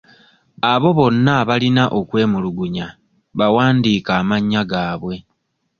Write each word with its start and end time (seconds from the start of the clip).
Abo 0.71 0.89
bonna 0.97 1.31
abalina 1.41 1.83
okwemulugunya 1.99 2.87
bawandiike 3.37 4.11
amannya 4.19 4.61
gaabwe. 4.71 5.15